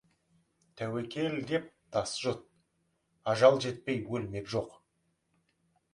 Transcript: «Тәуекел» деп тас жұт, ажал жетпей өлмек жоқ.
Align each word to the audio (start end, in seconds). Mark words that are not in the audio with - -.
«Тәуекел» 0.79 1.35
деп 1.51 1.67
тас 1.97 2.15
жұт, 2.27 2.41
ажал 3.35 3.61
жетпей 3.67 4.03
өлмек 4.19 4.51
жоқ. 4.55 4.77